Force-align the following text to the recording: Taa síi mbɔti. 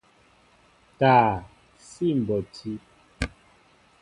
Taa 0.99 1.31
síi 1.87 2.13
mbɔti. 2.19 2.71